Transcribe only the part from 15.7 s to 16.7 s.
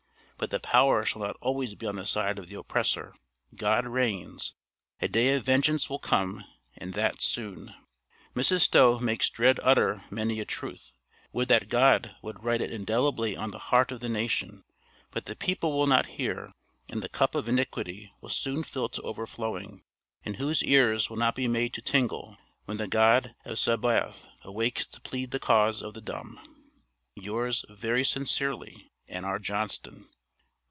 will not hear,